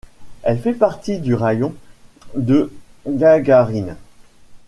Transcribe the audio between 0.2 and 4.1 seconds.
Elle fait partie du Raïon de Gagarine.